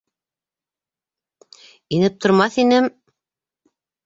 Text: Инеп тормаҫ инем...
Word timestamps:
Инеп 1.99 2.17
тормаҫ 2.27 2.59
инем... 2.65 2.89